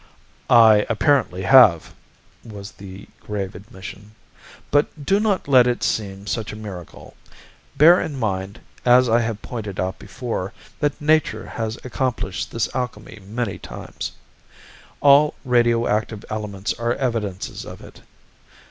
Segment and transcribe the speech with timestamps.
[0.49, 1.93] "I apparently have,"
[2.43, 4.15] was the grave admission.
[4.71, 7.15] "But do not let it seem such a miracle.
[7.77, 13.19] Bear in mind, as I have pointed out before, that nature has accomplished this alchemy
[13.23, 14.13] many times.
[15.01, 18.01] All radio active elements are evidences of it.